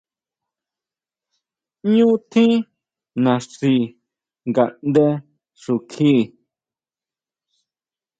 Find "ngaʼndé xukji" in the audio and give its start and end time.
4.49-6.11